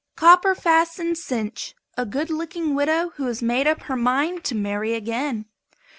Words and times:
COPPER 0.15 0.55
FASTENED 0.55 1.15
CINCH. 1.19 1.75
A 1.95 2.07
good 2.07 2.31
looking 2.31 2.73
widow 2.73 3.09
who 3.17 3.27
has 3.27 3.43
made 3.43 3.67
up 3.67 3.83
her 3.83 3.95
mind 3.95 4.43
to 4.45 4.55
marry 4.55 4.95
again. 4.95 5.45